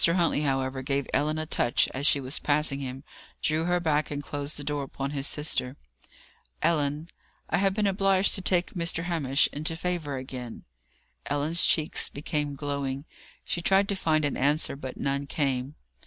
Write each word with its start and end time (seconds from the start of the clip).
Huntley, 0.03 0.41
however, 0.41 0.81
gave 0.81 1.05
Ellen 1.13 1.37
a 1.37 1.45
touch 1.45 1.87
as 1.93 2.07
she 2.07 2.19
was 2.19 2.39
passing 2.39 2.79
him, 2.79 3.03
drew 3.39 3.65
her 3.65 3.79
back, 3.79 4.09
and 4.09 4.23
closed 4.23 4.57
the 4.57 4.63
door 4.63 4.81
upon 4.81 5.11
his 5.11 5.27
sister. 5.27 5.77
"Ellen, 6.63 7.07
I 7.51 7.57
have 7.57 7.75
been 7.75 7.85
obliged 7.85 8.33
to 8.33 8.41
take 8.41 8.71
Mr. 8.73 9.03
Hamish 9.03 9.47
into 9.53 9.75
favour 9.75 10.17
again." 10.17 10.63
Ellen's 11.27 11.63
cheeks 11.65 12.09
became 12.09 12.55
glowing. 12.55 13.05
She 13.45 13.61
tried 13.61 13.87
to 13.89 13.95
find 13.95 14.25
an 14.25 14.37
answer, 14.37 14.75
but 14.75 14.97
none 14.97 15.27
came. 15.27 15.75